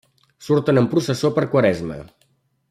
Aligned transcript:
Surten 0.45 0.81
en 0.81 0.87
processó 0.93 1.31
per 1.37 1.45
Quaresma. 1.53 1.99